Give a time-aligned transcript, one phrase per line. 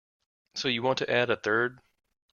[0.55, 1.79] So you want to add a third?